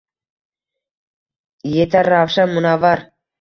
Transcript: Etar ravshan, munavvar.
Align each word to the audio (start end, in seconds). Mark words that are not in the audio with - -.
Etar 1.85 2.11
ravshan, 2.15 2.57
munavvar. 2.57 3.07